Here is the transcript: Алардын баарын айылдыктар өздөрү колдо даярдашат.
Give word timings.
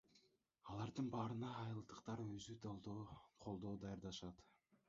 Алардын 0.71 1.11
баарын 1.15 1.45
айылдыктар 1.49 2.25
өздөрү 2.25 2.99
колдо 3.45 3.79
даярдашат. 3.85 4.47